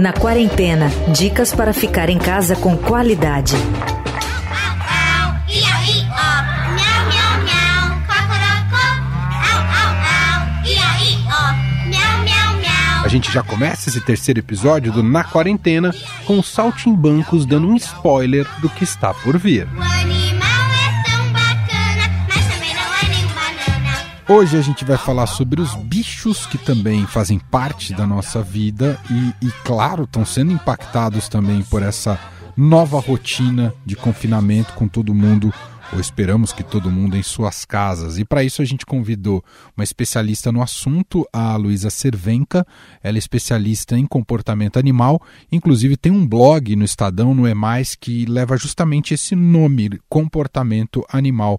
Na 0.00 0.12
quarentena, 0.12 0.88
dicas 1.16 1.54
para 1.54 1.72
ficar 1.72 2.10
em 2.10 2.18
casa 2.18 2.56
com 2.56 2.76
qualidade. 2.76 3.54
A 13.04 13.08
gente 13.08 13.30
já 13.30 13.44
começa 13.44 13.88
esse 13.88 14.00
terceiro 14.00 14.40
episódio 14.40 14.90
do 14.92 15.04
Na 15.04 15.22
Quarentena 15.22 15.94
com 16.26 16.40
o 16.40 16.42
Saltimbancos 16.42 17.46
dando 17.46 17.68
um 17.68 17.76
spoiler 17.76 18.44
do 18.60 18.68
que 18.68 18.82
está 18.82 19.14
por 19.14 19.38
vir. 19.38 19.68
Hoje 24.30 24.56
a 24.56 24.62
gente 24.62 24.84
vai 24.84 24.96
falar 24.96 25.26
sobre 25.26 25.60
os 25.60 25.74
bichos 25.74 26.46
que 26.46 26.56
também 26.56 27.04
fazem 27.04 27.36
parte 27.36 27.92
da 27.92 28.06
nossa 28.06 28.40
vida 28.40 28.96
e, 29.10 29.46
e 29.48 29.50
claro, 29.64 30.04
estão 30.04 30.24
sendo 30.24 30.52
impactados 30.52 31.28
também 31.28 31.64
por 31.64 31.82
essa 31.82 32.16
nova 32.56 33.00
rotina 33.00 33.74
de 33.84 33.96
confinamento 33.96 34.72
com 34.74 34.86
todo 34.86 35.12
mundo 35.12 35.52
ou 35.92 35.98
esperamos 35.98 36.52
que 36.52 36.62
todo 36.62 36.92
mundo 36.92 37.16
em 37.16 37.24
suas 37.24 37.64
casas. 37.64 38.18
E 38.18 38.24
para 38.24 38.44
isso 38.44 38.62
a 38.62 38.64
gente 38.64 38.86
convidou 38.86 39.44
uma 39.76 39.82
especialista 39.82 40.52
no 40.52 40.62
assunto, 40.62 41.26
a 41.32 41.56
Luísa 41.56 41.90
Cervenca. 41.90 42.64
Ela 43.02 43.18
é 43.18 43.18
especialista 43.18 43.98
em 43.98 44.06
comportamento 44.06 44.78
animal, 44.78 45.20
inclusive 45.50 45.96
tem 45.96 46.12
um 46.12 46.24
blog 46.24 46.76
no 46.76 46.84
Estadão, 46.84 47.34
no 47.34 47.48
É 47.48 47.54
Mais, 47.54 47.96
que 47.96 48.26
leva 48.26 48.56
justamente 48.56 49.12
esse 49.12 49.34
nome, 49.34 50.00
Comportamento 50.08 51.04
Animal. 51.12 51.58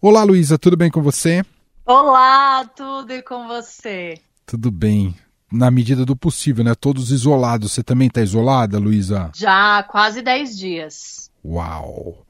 Olá, 0.00 0.22
Luísa, 0.22 0.56
tudo 0.56 0.76
bem 0.76 0.88
com 0.88 1.02
você? 1.02 1.44
Olá, 1.84 2.64
tudo 2.76 3.12
e 3.12 3.20
com 3.22 3.48
você? 3.48 4.14
Tudo 4.46 4.70
bem. 4.70 5.16
Na 5.50 5.68
medida 5.68 6.06
do 6.06 6.14
possível, 6.14 6.64
né? 6.64 6.76
Todos 6.76 7.10
isolados. 7.10 7.72
Você 7.72 7.82
também 7.82 8.06
está 8.06 8.22
isolada, 8.22 8.78
Luísa? 8.78 9.32
Já, 9.34 9.82
quase 9.82 10.22
10 10.22 10.56
dias. 10.56 11.30
Uau! 11.44 12.24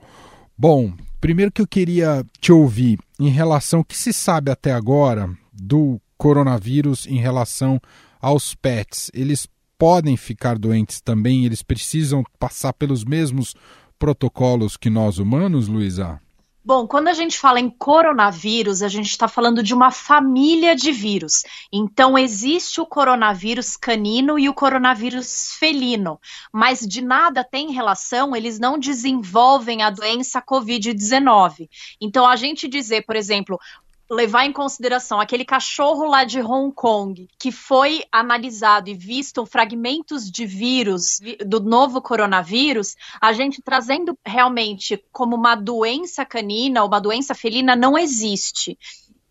Bom, 0.57 0.95
primeiro 1.21 1.53
que 1.53 1.61
eu 1.61 1.67
queria 1.67 2.25
te 2.41 2.51
ouvir 2.51 2.99
em 3.21 3.29
relação 3.29 3.81
ao 3.81 3.85
que 3.85 3.97
se 3.97 4.11
sabe 4.11 4.51
até 4.51 4.73
agora 4.73 5.29
do 5.53 6.01
coronavírus 6.17 7.07
em 7.07 7.19
relação 7.19 7.79
aos 8.23 8.55
pets. 8.55 9.11
Eles 9.13 9.47
podem 9.77 10.17
ficar 10.17 10.59
doentes 10.59 11.03
também? 11.03 11.45
Eles 11.45 11.63
precisam 11.63 12.25
passar 12.39 12.73
pelos 12.73 13.05
mesmos 13.05 13.55
protocolos 13.99 14.79
que 14.79 14.89
nós 14.89 15.19
humanos, 15.19 15.69
Luísa? 15.69 16.19
Bom, 16.65 16.87
quando 16.87 17.09
a 17.09 17.13
gente 17.13 17.37
fala 17.41 17.59
em 17.59 17.69
coronavírus, 17.69 18.83
a 18.83 18.89
gente 18.89 19.11
está 19.11 19.27
falando 19.27 19.65
de 19.65 19.75
uma 19.75 19.91
família 19.91 20.77
de 20.77 20.93
vírus. 20.93 21.43
Então, 21.73 22.17
existe 22.17 22.81
o 22.81 22.87
coronavírus 22.87 23.77
canino 23.77 24.39
e 24.39 24.49
o 24.49 24.55
coronavírus 24.55 25.55
felino, 25.59 26.21
mas 26.53 26.87
de 26.87 27.03
nada 27.03 27.43
tem 27.43 27.73
relação, 27.73 28.37
eles 28.37 28.61
não 28.61 28.79
desenvolvem 28.79 29.83
a 29.83 29.91
doença 29.91 30.41
Covid-19. 30.41 31.69
Então, 32.01 32.25
a 32.25 32.37
gente 32.37 32.69
dizer, 32.69 33.05
por 33.07 33.17
exemplo, 33.17 33.59
levar 34.13 34.45
em 34.45 34.53
consideração 34.53 35.19
aquele 35.19 35.45
cachorro 35.45 36.05
lá 36.05 36.23
de 36.23 36.41
Hong 36.41 36.73
Kong 36.75 37.27
que 37.39 37.51
foi 37.51 38.05
analisado 38.13 38.91
e 38.91 38.95
visto 38.95 39.47
fragmentos 39.47 40.31
de 40.31 40.45
vírus 40.45 41.19
do 41.47 41.61
novo 41.61 42.03
coronavírus, 42.03 42.95
a 43.19 43.33
gente 43.33 43.63
trazendo 43.63 44.17
realmente 44.25 45.03
como 45.11 45.35
uma 45.35 45.55
doença 45.55 46.27
canina, 46.27 46.85
uma 46.85 47.01
doença 47.01 47.35
felina 47.35 47.75
não 47.75 47.97
existe. 47.97 48.79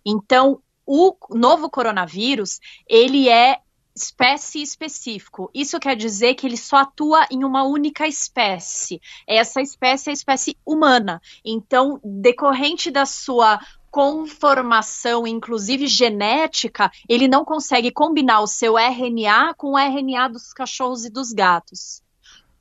Então, 0.03 0.59
o 0.85 1.15
novo 1.29 1.69
coronavírus, 1.69 2.59
ele 2.89 3.29
é 3.29 3.59
espécie 3.95 4.61
específico. 4.61 5.51
Isso 5.53 5.79
quer 5.79 5.95
dizer 5.95 6.33
que 6.33 6.47
ele 6.47 6.57
só 6.57 6.77
atua 6.77 7.27
em 7.29 7.43
uma 7.43 7.63
única 7.63 8.07
espécie. 8.07 8.99
Essa 9.27 9.61
espécie 9.61 10.09
é 10.09 10.11
a 10.11 10.13
espécie 10.13 10.57
humana. 10.65 11.21
Então, 11.45 11.99
decorrente 12.03 12.89
da 12.89 13.05
sua 13.05 13.59
conformação, 13.91 15.27
inclusive 15.27 15.85
genética, 15.85 16.89
ele 17.07 17.27
não 17.27 17.43
consegue 17.43 17.91
combinar 17.91 18.39
o 18.39 18.47
seu 18.47 18.77
RNA 18.77 19.53
com 19.55 19.73
o 19.73 19.77
RNA 19.77 20.29
dos 20.29 20.53
cachorros 20.53 21.03
e 21.03 21.09
dos 21.09 21.33
gatos. 21.33 22.01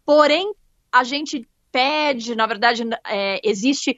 Porém, 0.05 0.53
a 0.91 1.05
gente 1.05 1.49
pede, 1.73 2.35
na 2.35 2.47
verdade, 2.47 2.83
é, 3.07 3.41
existe 3.43 3.97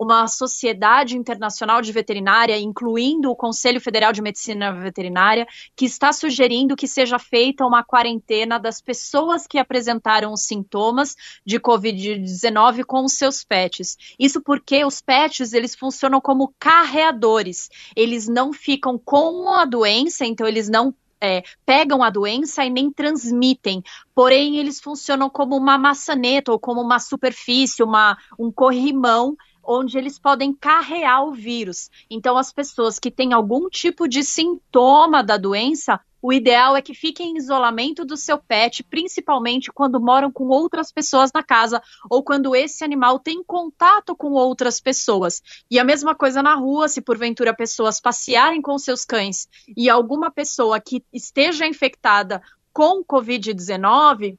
uma 0.00 0.26
sociedade 0.26 1.16
internacional 1.16 1.80
de 1.80 1.92
veterinária, 1.92 2.58
incluindo 2.58 3.30
o 3.30 3.36
Conselho 3.36 3.80
Federal 3.80 4.12
de 4.12 4.22
Medicina 4.22 4.72
Veterinária, 4.72 5.46
que 5.76 5.84
está 5.84 6.12
sugerindo 6.12 6.76
que 6.76 6.88
seja 6.88 7.18
feita 7.18 7.64
uma 7.64 7.84
quarentena 7.84 8.58
das 8.58 8.80
pessoas 8.80 9.46
que 9.46 9.58
apresentaram 9.58 10.32
os 10.32 10.42
sintomas 10.42 11.14
de 11.44 11.58
Covid-19 11.58 12.84
com 12.84 13.04
os 13.04 13.12
seus 13.12 13.44
pets. 13.44 13.96
Isso 14.18 14.40
porque 14.40 14.84
os 14.84 15.00
pets, 15.00 15.52
eles 15.52 15.74
funcionam 15.74 16.20
como 16.20 16.54
carreadores. 16.58 17.68
Eles 17.94 18.28
não 18.28 18.52
ficam 18.52 18.98
com 18.98 19.48
a 19.50 19.64
doença, 19.64 20.24
então 20.24 20.46
eles 20.46 20.68
não 20.68 20.94
é, 21.20 21.42
pegam 21.66 22.02
a 22.02 22.10
doença 22.10 22.64
e 22.64 22.70
nem 22.70 22.90
transmitem, 22.90 23.82
porém 24.14 24.56
eles 24.56 24.80
funcionam 24.80 25.28
como 25.28 25.56
uma 25.56 25.76
maçaneta 25.76 26.50
ou 26.50 26.58
como 26.58 26.80
uma 26.80 26.98
superfície, 26.98 27.82
uma, 27.82 28.16
um 28.38 28.50
corrimão 28.50 29.36
onde 29.62 29.98
eles 29.98 30.18
podem 30.18 30.52
carrear 30.52 31.24
o 31.24 31.32
vírus. 31.32 31.90
Então, 32.10 32.36
as 32.36 32.52
pessoas 32.52 32.98
que 32.98 33.10
têm 33.10 33.32
algum 33.32 33.68
tipo 33.68 34.08
de 34.08 34.24
sintoma 34.24 35.22
da 35.22 35.36
doença 35.36 36.00
o 36.22 36.32
ideal 36.32 36.76
é 36.76 36.82
que 36.82 36.94
fiquem 36.94 37.30
em 37.30 37.36
isolamento 37.36 38.04
do 38.04 38.16
seu 38.16 38.38
pet, 38.38 38.82
principalmente 38.82 39.72
quando 39.72 40.00
moram 40.00 40.30
com 40.30 40.48
outras 40.48 40.92
pessoas 40.92 41.30
na 41.32 41.42
casa 41.42 41.82
ou 42.10 42.22
quando 42.22 42.54
esse 42.54 42.84
animal 42.84 43.18
tem 43.18 43.42
contato 43.42 44.14
com 44.14 44.32
outras 44.32 44.80
pessoas. 44.80 45.42
E 45.70 45.78
a 45.78 45.84
mesma 45.84 46.14
coisa 46.14 46.42
na 46.42 46.54
rua, 46.54 46.88
se 46.88 47.00
porventura 47.00 47.54
pessoas 47.54 48.00
passearem 48.00 48.60
com 48.60 48.78
seus 48.78 49.04
cães 49.04 49.48
e 49.76 49.88
alguma 49.88 50.30
pessoa 50.30 50.80
que 50.80 51.02
esteja 51.12 51.66
infectada 51.66 52.42
com 52.72 53.02
Covid-19, 53.02 54.38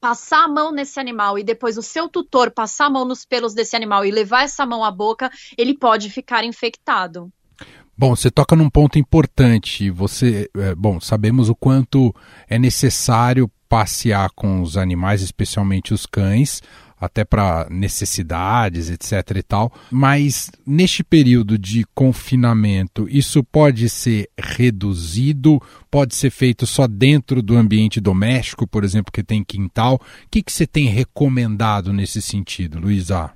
passar 0.00 0.44
a 0.44 0.48
mão 0.48 0.70
nesse 0.70 1.00
animal 1.00 1.38
e 1.38 1.44
depois 1.44 1.78
o 1.78 1.82
seu 1.82 2.08
tutor 2.08 2.50
passar 2.50 2.86
a 2.86 2.90
mão 2.90 3.04
nos 3.04 3.24
pelos 3.24 3.54
desse 3.54 3.74
animal 3.74 4.04
e 4.04 4.10
levar 4.10 4.44
essa 4.44 4.66
mão 4.66 4.84
à 4.84 4.90
boca, 4.90 5.30
ele 5.56 5.76
pode 5.76 6.10
ficar 6.10 6.44
infectado. 6.44 7.32
Bom, 7.96 8.14
você 8.14 8.30
toca 8.30 8.56
num 8.56 8.68
ponto 8.68 8.98
importante. 8.98 9.90
Você, 9.90 10.50
é, 10.56 10.74
bom, 10.74 11.00
sabemos 11.00 11.48
o 11.48 11.54
quanto 11.54 12.14
é 12.48 12.58
necessário 12.58 13.50
passear 13.68 14.30
com 14.34 14.62
os 14.62 14.76
animais, 14.76 15.22
especialmente 15.22 15.94
os 15.94 16.06
cães, 16.06 16.60
até 17.00 17.24
para 17.24 17.66
necessidades, 17.70 18.90
etc 18.90 19.36
e 19.36 19.42
tal. 19.42 19.72
Mas 19.90 20.50
neste 20.66 21.04
período 21.04 21.58
de 21.58 21.84
confinamento, 21.94 23.06
isso 23.08 23.42
pode 23.44 23.88
ser 23.88 24.28
reduzido, 24.38 25.60
pode 25.90 26.14
ser 26.14 26.30
feito 26.30 26.66
só 26.66 26.86
dentro 26.86 27.42
do 27.42 27.56
ambiente 27.56 28.00
doméstico, 28.00 28.66
por 28.66 28.84
exemplo, 28.84 29.12
que 29.12 29.22
tem 29.22 29.44
quintal. 29.44 29.94
O 29.94 30.28
que, 30.30 30.42
que 30.42 30.52
você 30.52 30.66
tem 30.66 30.86
recomendado 30.86 31.92
nesse 31.92 32.20
sentido, 32.20 32.80
Luísa? 32.80 33.32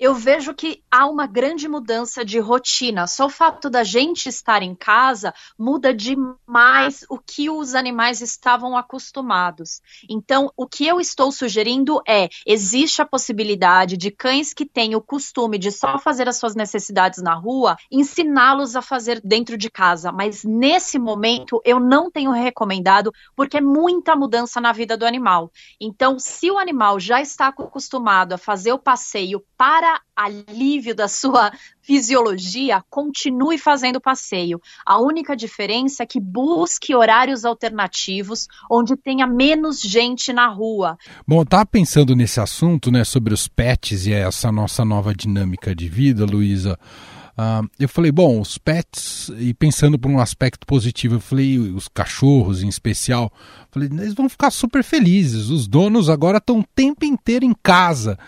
Eu 0.00 0.14
vejo 0.14 0.54
que 0.54 0.82
há 0.90 1.06
uma 1.06 1.26
grande 1.26 1.68
mudança 1.68 2.24
de 2.24 2.38
rotina. 2.38 3.06
Só 3.06 3.26
o 3.26 3.30
fato 3.30 3.68
da 3.68 3.84
gente 3.84 4.30
estar 4.30 4.62
em 4.62 4.74
casa 4.74 5.34
muda 5.58 5.92
demais 5.92 7.04
o 7.10 7.18
que 7.18 7.50
os 7.50 7.74
animais 7.74 8.22
estavam 8.22 8.74
acostumados. 8.74 9.82
Então, 10.08 10.50
o 10.56 10.66
que 10.66 10.86
eu 10.86 10.98
estou 11.00 11.30
sugerindo 11.30 12.00
é: 12.08 12.30
existe 12.46 13.02
a 13.02 13.06
possibilidade 13.06 13.98
de 13.98 14.10
cães 14.10 14.54
que 14.54 14.64
têm 14.64 14.94
o 14.94 15.02
costume 15.02 15.58
de 15.58 15.70
só 15.70 15.98
fazer 15.98 16.26
as 16.30 16.38
suas 16.38 16.54
necessidades 16.54 17.22
na 17.22 17.34
rua, 17.34 17.76
ensiná-los 17.92 18.76
a 18.76 18.80
fazer 18.80 19.20
dentro 19.22 19.58
de 19.58 19.68
casa. 19.68 20.10
Mas 20.10 20.42
nesse 20.44 20.98
momento 20.98 21.60
eu 21.62 21.78
não 21.78 22.10
tenho 22.10 22.30
recomendado, 22.30 23.12
porque 23.36 23.58
é 23.58 23.60
muita 23.60 24.16
mudança 24.16 24.62
na 24.62 24.72
vida 24.72 24.96
do 24.96 25.04
animal. 25.04 25.52
Então, 25.78 26.18
se 26.18 26.50
o 26.50 26.58
animal 26.58 26.98
já 26.98 27.20
está 27.20 27.48
acostumado 27.48 28.32
a 28.32 28.38
fazer 28.38 28.72
o 28.72 28.78
passeio 28.78 29.44
para 29.58 29.89
alívio 30.14 30.94
da 30.94 31.08
sua 31.08 31.52
fisiologia, 31.80 32.82
continue 32.90 33.58
fazendo 33.58 34.00
passeio. 34.00 34.60
A 34.84 35.00
única 35.00 35.34
diferença 35.34 36.02
é 36.02 36.06
que 36.06 36.20
busque 36.20 36.94
horários 36.94 37.44
alternativos 37.44 38.46
onde 38.70 38.96
tenha 38.96 39.26
menos 39.26 39.80
gente 39.80 40.32
na 40.32 40.48
rua. 40.48 40.96
Bom, 41.26 41.44
tá 41.44 41.64
pensando 41.64 42.14
nesse 42.14 42.40
assunto, 42.40 42.90
né, 42.90 43.04
sobre 43.04 43.32
os 43.32 43.48
pets 43.48 44.06
e 44.06 44.12
essa 44.12 44.52
nossa 44.52 44.84
nova 44.84 45.14
dinâmica 45.14 45.74
de 45.74 45.88
vida, 45.88 46.24
Luísa. 46.24 46.78
Uh, 47.40 47.66
eu 47.78 47.88
falei, 47.88 48.12
bom, 48.12 48.38
os 48.38 48.58
pets, 48.58 49.30
e 49.38 49.54
pensando 49.54 49.98
por 49.98 50.10
um 50.10 50.20
aspecto 50.20 50.66
positivo, 50.66 51.14
eu 51.14 51.20
falei, 51.20 51.58
os 51.58 51.88
cachorros 51.88 52.62
em 52.62 52.68
especial, 52.68 53.32
falei, 53.70 53.88
eles 53.88 54.12
vão 54.12 54.28
ficar 54.28 54.50
super 54.50 54.84
felizes. 54.84 55.48
Os 55.48 55.66
donos 55.66 56.10
agora 56.10 56.36
estão 56.36 56.60
o 56.60 56.64
tempo 56.74 57.06
inteiro 57.06 57.44
em 57.44 57.54
casa 57.62 58.18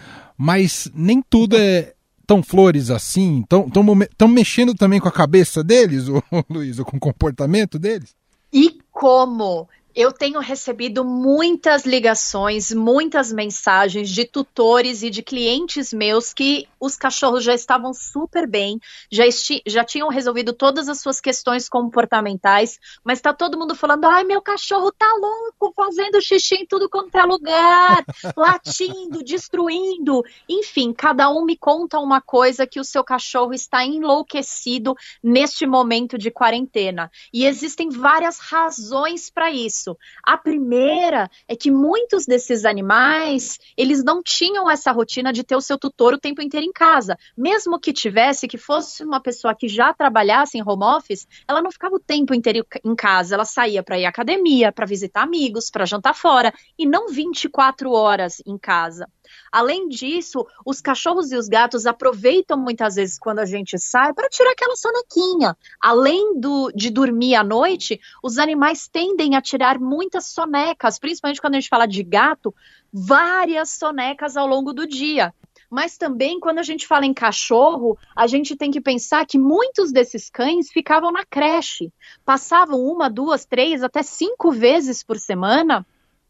mas 0.44 0.90
nem 0.92 1.22
tudo 1.22 1.56
é 1.56 1.94
tão 2.26 2.42
flores 2.42 2.90
assim. 2.90 3.44
Estão 3.44 4.26
mexendo 4.26 4.74
também 4.74 4.98
com 4.98 5.06
a 5.06 5.12
cabeça 5.12 5.62
deles, 5.62 6.08
o 6.10 6.20
Luiz, 6.50 6.80
com 6.80 6.96
o 6.96 7.00
comportamento 7.00 7.78
deles? 7.78 8.12
E 8.52 8.76
como? 8.90 9.68
Eu 9.94 10.10
tenho 10.10 10.40
recebido 10.40 11.04
muitas 11.04 11.84
ligações, 11.84 12.72
muitas 12.72 13.30
mensagens 13.30 14.08
de 14.08 14.24
tutores 14.24 15.02
e 15.02 15.10
de 15.10 15.22
clientes 15.22 15.92
meus 15.92 16.32
que 16.32 16.66
os 16.80 16.96
cachorros 16.96 17.44
já 17.44 17.54
estavam 17.54 17.92
super 17.92 18.46
bem, 18.48 18.80
já, 19.10 19.24
já 19.66 19.84
tinham 19.84 20.08
resolvido 20.08 20.54
todas 20.54 20.88
as 20.88 21.00
suas 21.00 21.20
questões 21.20 21.68
comportamentais, 21.68 22.78
mas 23.04 23.18
está 23.18 23.34
todo 23.34 23.58
mundo 23.58 23.74
falando: 23.74 24.06
ai, 24.06 24.24
meu 24.24 24.40
cachorro 24.40 24.90
tá 24.92 25.12
louco, 25.20 25.74
fazendo 25.76 26.22
xixi 26.22 26.54
em 26.54 26.66
tudo 26.66 26.88
quanto 26.88 27.14
é 27.14 27.24
lugar, 27.24 28.02
latindo, 28.34 29.22
destruindo. 29.22 30.22
Enfim, 30.48 30.94
cada 30.94 31.28
um 31.30 31.44
me 31.44 31.56
conta 31.56 31.98
uma 31.98 32.22
coisa 32.22 32.66
que 32.66 32.80
o 32.80 32.84
seu 32.84 33.04
cachorro 33.04 33.52
está 33.52 33.84
enlouquecido 33.84 34.94
neste 35.22 35.66
momento 35.66 36.16
de 36.16 36.30
quarentena. 36.30 37.10
E 37.30 37.44
existem 37.44 37.90
várias 37.90 38.38
razões 38.38 39.28
para 39.28 39.50
isso 39.50 39.81
isso. 39.82 39.98
A 40.22 40.38
primeira 40.38 41.28
é 41.48 41.56
que 41.56 41.70
muitos 41.70 42.24
desses 42.24 42.64
animais, 42.64 43.58
eles 43.76 44.04
não 44.04 44.22
tinham 44.22 44.70
essa 44.70 44.92
rotina 44.92 45.32
de 45.32 45.42
ter 45.42 45.56
o 45.56 45.60
seu 45.60 45.76
tutor 45.76 46.14
o 46.14 46.18
tempo 46.18 46.40
inteiro 46.40 46.64
em 46.64 46.72
casa. 46.72 47.18
Mesmo 47.36 47.80
que 47.80 47.92
tivesse, 47.92 48.46
que 48.46 48.56
fosse 48.56 49.04
uma 49.04 49.20
pessoa 49.20 49.54
que 49.54 49.68
já 49.68 49.92
trabalhasse 49.92 50.56
em 50.56 50.62
home 50.62 50.84
office, 50.84 51.26
ela 51.48 51.60
não 51.60 51.72
ficava 51.72 51.96
o 51.96 52.00
tempo 52.00 52.34
inteiro 52.34 52.64
em 52.84 52.94
casa, 52.94 53.34
ela 53.34 53.44
saía 53.44 53.82
para 53.82 53.98
ir 53.98 54.06
à 54.06 54.08
academia, 54.08 54.72
para 54.72 54.86
visitar 54.86 55.22
amigos, 55.22 55.70
para 55.70 55.84
jantar 55.84 56.14
fora, 56.14 56.52
e 56.78 56.86
não 56.86 57.08
24 57.08 57.90
horas 57.90 58.40
em 58.46 58.56
casa. 58.56 59.08
Além 59.50 59.88
disso, 59.88 60.46
os 60.64 60.80
cachorros 60.80 61.30
e 61.32 61.36
os 61.36 61.48
gatos 61.48 61.86
aproveitam 61.86 62.58
muitas 62.58 62.94
vezes 62.94 63.18
quando 63.18 63.40
a 63.40 63.46
gente 63.46 63.78
sai 63.78 64.12
para 64.12 64.28
tirar 64.28 64.52
aquela 64.52 64.76
sonequinha. 64.76 65.56
Além 65.80 66.38
do, 66.38 66.70
de 66.74 66.90
dormir 66.90 67.34
à 67.34 67.44
noite, 67.44 68.00
os 68.22 68.38
animais 68.38 68.88
tendem 68.88 69.36
a 69.36 69.42
tirar 69.42 69.71
muitas 69.78 70.26
sonecas, 70.26 70.98
principalmente 70.98 71.40
quando 71.40 71.54
a 71.54 71.60
gente 71.60 71.68
fala 71.68 71.86
de 71.86 72.02
gato, 72.02 72.54
várias 72.92 73.70
sonecas 73.70 74.36
ao 74.36 74.46
longo 74.46 74.72
do 74.72 74.86
dia. 74.86 75.34
Mas 75.70 75.96
também, 75.96 76.38
quando 76.38 76.58
a 76.58 76.62
gente 76.62 76.86
fala 76.86 77.06
em 77.06 77.14
cachorro, 77.14 77.96
a 78.14 78.26
gente 78.26 78.54
tem 78.54 78.70
que 78.70 78.80
pensar 78.80 79.24
que 79.24 79.38
muitos 79.38 79.90
desses 79.90 80.28
cães 80.28 80.70
ficavam 80.70 81.10
na 81.10 81.24
creche. 81.24 81.90
Passavam 82.26 82.78
uma, 82.78 83.08
duas, 83.08 83.46
três, 83.46 83.82
até 83.82 84.02
cinco 84.02 84.52
vezes 84.52 85.02
por 85.02 85.18
semana 85.18 85.86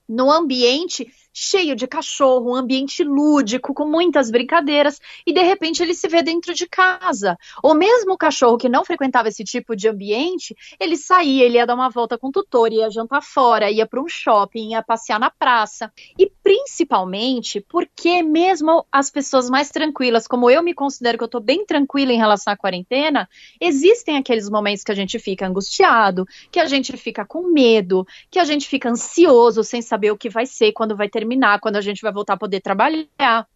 no 0.08 0.30
ambiente 0.30 1.12
cheio 1.32 1.74
de 1.74 1.86
cachorro, 1.86 2.52
um 2.52 2.54
ambiente 2.54 3.02
lúdico, 3.02 3.74
com 3.74 3.86
muitas 3.86 4.30
brincadeiras, 4.30 5.00
e 5.26 5.32
de 5.32 5.42
repente 5.42 5.82
ele 5.82 5.94
se 5.94 6.08
vê 6.08 6.22
dentro 6.22 6.54
de 6.54 6.66
casa. 6.66 7.36
Ou 7.62 7.74
mesmo 7.74 8.12
o 8.12 8.18
cachorro 8.18 8.58
que 8.58 8.68
não 8.68 8.84
frequentava 8.84 9.28
esse 9.28 9.44
tipo 9.44 9.74
de 9.74 9.88
ambiente, 9.88 10.54
ele 10.78 10.96
saía, 10.96 11.44
ele 11.44 11.56
ia 11.56 11.66
dar 11.66 11.74
uma 11.74 11.88
volta 11.88 12.18
com 12.18 12.28
o 12.28 12.32
tutor, 12.32 12.72
ia 12.72 12.90
jantar 12.90 13.22
fora, 13.22 13.70
ia 13.70 13.86
para 13.86 14.00
um 14.00 14.08
shopping, 14.08 14.70
ia 14.70 14.82
passear 14.82 15.18
na 15.18 15.30
praça. 15.30 15.92
E 16.18 16.30
principalmente 16.42 17.60
porque 17.60 18.22
mesmo 18.22 18.84
as 18.90 19.10
pessoas 19.10 19.48
mais 19.48 19.70
tranquilas, 19.70 20.26
como 20.26 20.50
eu 20.50 20.62
me 20.62 20.74
considero 20.74 21.16
que 21.16 21.24
eu 21.24 21.26
estou 21.26 21.40
bem 21.40 21.64
tranquila 21.64 22.12
em 22.12 22.18
relação 22.18 22.52
à 22.52 22.56
quarentena, 22.56 23.28
existem 23.60 24.16
aqueles 24.16 24.48
momentos 24.50 24.82
que 24.82 24.92
a 24.92 24.94
gente 24.94 25.18
fica 25.18 25.46
angustiado, 25.46 26.26
que 26.50 26.60
a 26.60 26.66
gente 26.66 26.96
fica 26.96 27.24
com 27.24 27.52
medo, 27.52 28.06
que 28.30 28.38
a 28.38 28.44
gente 28.44 28.68
fica 28.68 28.90
ansioso 28.90 29.62
sem 29.64 29.80
saber 29.80 30.10
o 30.10 30.16
que 30.16 30.28
vai 30.28 30.46
ser, 30.46 30.72
quando 30.72 30.96
vai 30.96 31.08
terminar, 31.22 31.60
quando 31.60 31.76
a 31.76 31.80
gente 31.80 32.02
vai 32.02 32.12
voltar 32.12 32.34
a 32.34 32.38
poder 32.38 32.60
trabalhar. 32.60 33.46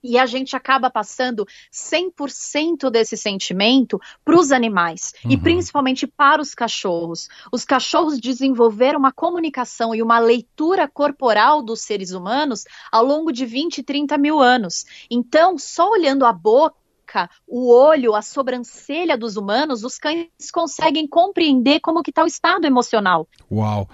E 0.00 0.16
a 0.16 0.26
gente 0.26 0.54
acaba 0.54 0.88
passando 0.88 1.44
100% 1.72 2.88
desse 2.88 3.16
sentimento 3.16 4.00
para 4.24 4.38
os 4.38 4.52
animais 4.52 5.12
uhum. 5.24 5.32
e 5.32 5.36
principalmente 5.36 6.06
para 6.06 6.40
os 6.40 6.54
cachorros. 6.54 7.28
Os 7.50 7.64
cachorros 7.64 8.20
desenvolveram 8.20 9.00
uma 9.00 9.10
comunicação 9.10 9.92
e 9.92 10.00
uma 10.00 10.20
leitura 10.20 10.86
corporal 10.86 11.60
dos 11.62 11.80
seres 11.80 12.12
humanos 12.12 12.62
ao 12.92 13.04
longo 13.04 13.32
de 13.32 13.44
20, 13.44 13.82
30 13.82 14.16
mil 14.18 14.38
anos. 14.38 14.86
Então, 15.10 15.58
só 15.58 15.90
olhando 15.90 16.24
a 16.24 16.32
boca, 16.32 17.28
o 17.44 17.68
olho, 17.68 18.14
a 18.14 18.22
sobrancelha 18.22 19.18
dos 19.18 19.36
humanos, 19.36 19.82
os 19.82 19.98
cães 19.98 20.28
conseguem 20.52 21.08
compreender 21.08 21.80
como 21.80 22.04
que 22.04 22.10
está 22.10 22.22
o 22.22 22.28
estado 22.28 22.66
emocional. 22.66 23.26
Uau! 23.50 23.88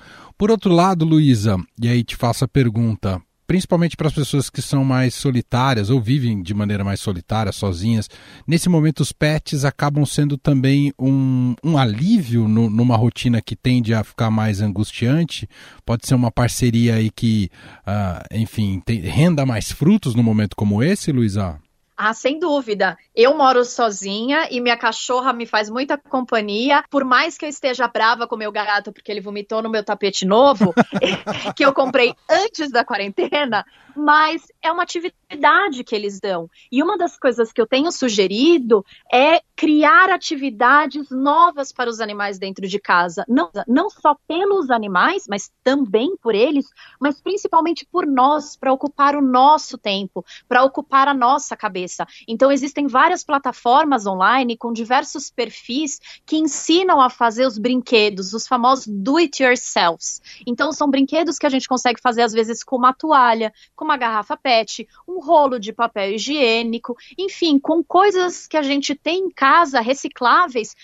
Por 0.44 0.50
outro 0.50 0.74
lado, 0.74 1.06
Luísa, 1.06 1.56
e 1.80 1.88
aí 1.88 2.04
te 2.04 2.14
faço 2.14 2.44
a 2.44 2.46
pergunta, 2.46 3.18
principalmente 3.46 3.96
para 3.96 4.08
as 4.08 4.12
pessoas 4.12 4.50
que 4.50 4.60
são 4.60 4.84
mais 4.84 5.14
solitárias 5.14 5.88
ou 5.88 5.98
vivem 5.98 6.42
de 6.42 6.52
maneira 6.52 6.84
mais 6.84 7.00
solitária, 7.00 7.50
sozinhas, 7.50 8.10
nesse 8.46 8.68
momento 8.68 9.00
os 9.00 9.10
pets 9.10 9.64
acabam 9.64 10.04
sendo 10.04 10.36
também 10.36 10.92
um, 10.98 11.54
um 11.64 11.78
alívio 11.78 12.46
no, 12.46 12.68
numa 12.68 12.94
rotina 12.94 13.40
que 13.40 13.56
tende 13.56 13.94
a 13.94 14.04
ficar 14.04 14.30
mais 14.30 14.60
angustiante. 14.60 15.48
Pode 15.82 16.06
ser 16.06 16.14
uma 16.14 16.30
parceria 16.30 16.96
aí 16.96 17.10
que, 17.10 17.48
uh, 17.88 18.22
enfim, 18.30 18.82
tem, 18.84 19.00
renda 19.00 19.46
mais 19.46 19.72
frutos 19.72 20.14
no 20.14 20.22
momento 20.22 20.54
como 20.54 20.82
esse, 20.82 21.10
Luísa? 21.10 21.58
Ah, 21.96 22.12
sem 22.12 22.38
dúvida. 22.38 22.98
Eu 23.14 23.36
moro 23.36 23.64
sozinha 23.64 24.48
e 24.50 24.60
minha 24.60 24.76
cachorra 24.76 25.32
me 25.32 25.46
faz 25.46 25.70
muita 25.70 25.96
companhia. 25.96 26.82
Por 26.90 27.04
mais 27.04 27.38
que 27.38 27.44
eu 27.44 27.48
esteja 27.48 27.86
brava 27.86 28.26
com 28.26 28.36
meu 28.36 28.50
gato 28.50 28.92
porque 28.92 29.12
ele 29.12 29.20
vomitou 29.20 29.62
no 29.62 29.70
meu 29.70 29.84
tapete 29.84 30.26
novo, 30.26 30.74
que 31.56 31.64
eu 31.64 31.72
comprei 31.72 32.12
antes 32.28 32.72
da 32.72 32.84
quarentena, 32.84 33.64
mas 33.94 34.42
é 34.60 34.72
uma 34.72 34.82
atividade 34.82 35.84
que 35.84 35.94
eles 35.94 36.18
dão. 36.18 36.50
E 36.70 36.82
uma 36.82 36.98
das 36.98 37.16
coisas 37.16 37.52
que 37.52 37.60
eu 37.60 37.66
tenho 37.66 37.92
sugerido 37.92 38.84
é 39.12 39.40
criar 39.54 40.10
atividades 40.10 41.10
novas 41.10 41.72
para 41.72 41.88
os 41.88 42.00
animais 42.00 42.38
dentro 42.38 42.66
de 42.66 42.80
casa. 42.80 43.24
Não, 43.28 43.50
não 43.68 43.88
só 43.88 44.16
pelos 44.26 44.68
animais, 44.70 45.26
mas 45.28 45.50
também 45.62 46.16
por 46.16 46.34
eles, 46.34 46.66
mas 47.00 47.20
principalmente 47.20 47.86
por 47.86 48.04
nós, 48.04 48.56
para 48.56 48.72
ocupar 48.72 49.14
o 49.14 49.22
nosso 49.22 49.78
tempo, 49.78 50.24
para 50.48 50.64
ocupar 50.64 51.06
a 51.06 51.14
nossa 51.14 51.56
cabeça. 51.56 51.83
Então, 52.28 52.50
existem 52.50 52.86
várias 52.86 53.24
plataformas 53.24 54.06
online 54.06 54.56
com 54.56 54.72
diversos 54.72 55.30
perfis 55.30 55.98
que 56.26 56.36
ensinam 56.36 57.00
a 57.00 57.10
fazer 57.10 57.46
os 57.46 57.58
brinquedos, 57.58 58.32
os 58.32 58.46
famosos 58.46 58.86
do-it-yourselves. 58.86 60.20
Então, 60.46 60.72
são 60.72 60.90
brinquedos 60.90 61.38
que 61.38 61.46
a 61.46 61.50
gente 61.50 61.68
consegue 61.68 62.00
fazer, 62.00 62.22
às 62.22 62.32
vezes, 62.32 62.62
com 62.62 62.76
uma 62.76 62.92
toalha, 62.92 63.52
com 63.74 63.84
uma 63.84 63.96
garrafa 63.96 64.36
PET, 64.36 64.88
um 65.06 65.20
rolo 65.20 65.58
de 65.58 65.72
papel 65.72 66.12
higiênico, 66.12 66.96
enfim, 67.18 67.58
com 67.58 67.82
coisas 67.82 68.46
que 68.46 68.56
a 68.56 68.62
gente 68.62 68.94
tem 68.94 69.24
em 69.26 69.30
casa 69.30 69.80
recicláveis 69.80 70.74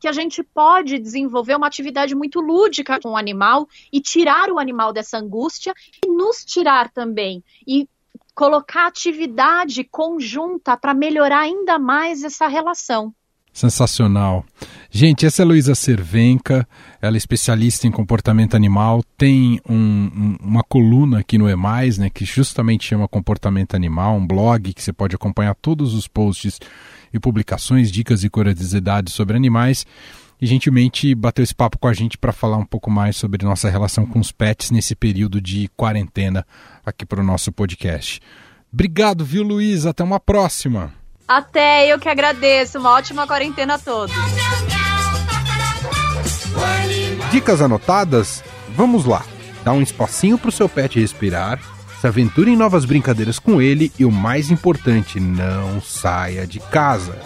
que 0.00 0.08
a 0.08 0.12
gente 0.12 0.42
pode 0.42 0.98
desenvolver 0.98 1.54
uma 1.54 1.66
atividade 1.66 2.14
muito 2.14 2.40
lúdica 2.40 2.98
com 2.98 3.10
o 3.10 3.16
animal 3.16 3.68
e 3.92 4.00
tirar 4.00 4.50
o 4.50 4.58
animal 4.58 4.92
dessa 4.94 5.18
angústia 5.18 5.74
e 6.04 6.10
nos 6.10 6.42
tirar 6.42 6.90
também 6.90 7.44
e 7.66 7.86
colocar 8.40 8.86
atividade 8.86 9.84
conjunta 9.84 10.74
para 10.74 10.94
melhorar 10.94 11.40
ainda 11.40 11.78
mais 11.78 12.24
essa 12.24 12.48
relação. 12.48 13.12
Sensacional. 13.52 14.46
Gente, 14.90 15.26
essa 15.26 15.42
é 15.42 15.44
Luísa 15.44 15.74
Cervenca, 15.74 16.66
ela 17.02 17.16
é 17.16 17.18
especialista 17.18 17.86
em 17.86 17.90
comportamento 17.90 18.54
animal, 18.54 19.04
tem 19.18 19.60
um, 19.68 19.74
um, 19.76 20.36
uma 20.40 20.62
coluna 20.62 21.18
aqui 21.18 21.36
no 21.36 21.50
EMAIS, 21.50 21.98
né, 21.98 22.08
que 22.08 22.24
justamente 22.24 22.86
chama 22.86 23.06
Comportamento 23.06 23.74
Animal, 23.74 24.16
um 24.16 24.26
blog 24.26 24.72
que 24.72 24.82
você 24.82 24.90
pode 24.92 25.14
acompanhar 25.14 25.54
todos 25.56 25.92
os 25.92 26.08
posts 26.08 26.58
e 27.12 27.20
publicações, 27.20 27.92
dicas 27.92 28.24
e 28.24 28.30
curiosidades 28.30 29.12
sobre 29.12 29.36
animais. 29.36 29.84
E 30.40 30.46
gentilmente 30.46 31.14
bateu 31.14 31.42
esse 31.42 31.54
papo 31.54 31.78
com 31.78 31.86
a 31.86 31.92
gente 31.92 32.16
para 32.16 32.32
falar 32.32 32.56
um 32.56 32.64
pouco 32.64 32.90
mais 32.90 33.16
sobre 33.16 33.44
nossa 33.44 33.68
relação 33.68 34.06
com 34.06 34.18
os 34.18 34.32
pets 34.32 34.70
nesse 34.70 34.94
período 34.94 35.40
de 35.40 35.68
quarentena 35.76 36.46
aqui 36.84 37.04
para 37.04 37.20
o 37.20 37.24
nosso 37.24 37.52
podcast. 37.52 38.20
Obrigado, 38.72 39.24
viu, 39.24 39.42
Luiz? 39.42 39.84
Até 39.84 40.02
uma 40.02 40.18
próxima! 40.18 40.92
Até, 41.28 41.86
eu 41.86 41.98
que 41.98 42.08
agradeço. 42.08 42.78
Uma 42.78 42.90
ótima 42.90 43.26
quarentena 43.26 43.74
a 43.74 43.78
todos. 43.78 44.16
Dicas 47.30 47.60
anotadas? 47.60 48.42
Vamos 48.70 49.04
lá. 49.04 49.24
Dá 49.62 49.72
um 49.72 49.82
espacinho 49.82 50.36
para 50.36 50.48
o 50.48 50.52
seu 50.52 50.68
pet 50.68 50.98
respirar, 50.98 51.60
se 52.00 52.06
aventure 52.06 52.50
em 52.50 52.56
novas 52.56 52.84
brincadeiras 52.84 53.38
com 53.38 53.60
ele 53.60 53.92
e 53.98 54.04
o 54.04 54.10
mais 54.10 54.50
importante, 54.50 55.20
não 55.20 55.80
saia 55.80 56.46
de 56.46 56.58
casa. 56.58 57.16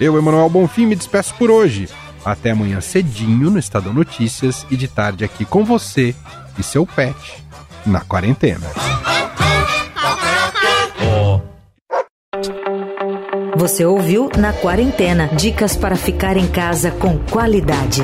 Eu, 0.00 0.18
Emanuel 0.18 0.48
Bonfim, 0.48 0.86
me 0.86 0.96
despeço 0.96 1.34
por 1.34 1.50
hoje. 1.50 1.88
Até 2.26 2.50
amanhã 2.50 2.80
cedinho 2.80 3.50
no 3.50 3.58
Estadão 3.58 3.92
Notícias 3.92 4.66
e 4.68 4.76
de 4.76 4.88
tarde 4.88 5.24
aqui 5.24 5.44
com 5.44 5.64
você 5.64 6.12
e 6.58 6.62
seu 6.62 6.84
pet 6.84 7.14
na 7.86 8.00
quarentena. 8.00 8.66
Você 13.56 13.86
ouviu 13.86 14.28
Na 14.36 14.52
Quarentena 14.52 15.28
dicas 15.28 15.76
para 15.76 15.94
ficar 15.94 16.36
em 16.36 16.48
casa 16.48 16.90
com 16.90 17.16
qualidade. 17.16 18.02